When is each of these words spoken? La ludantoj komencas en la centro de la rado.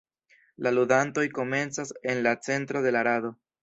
La 0.67 0.71
ludantoj 0.77 1.27
komencas 1.37 1.95
en 2.11 2.25
la 2.31 2.37
centro 2.51 2.87
de 2.89 2.99
la 3.01 3.09
rado. 3.15 3.37